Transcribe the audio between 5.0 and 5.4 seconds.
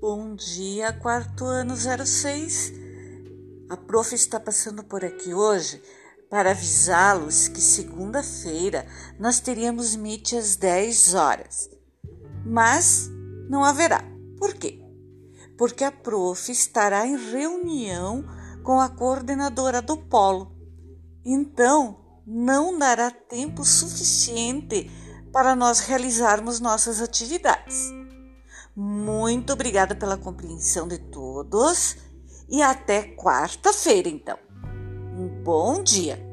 aqui